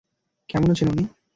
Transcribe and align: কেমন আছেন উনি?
কেমন 0.49 0.67
আছেন 0.73 0.87
উনি? 0.91 1.03